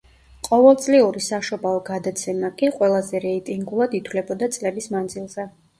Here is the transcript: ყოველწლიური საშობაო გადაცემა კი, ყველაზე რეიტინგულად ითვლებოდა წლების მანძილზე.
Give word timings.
ყოველწლიური 0.45 1.21
საშობაო 1.25 1.83
გადაცემა 1.91 2.51
კი, 2.63 2.73
ყველაზე 2.81 3.25
რეიტინგულად 3.29 3.99
ითვლებოდა 4.03 4.55
წლების 4.59 4.95
მანძილზე. 4.99 5.53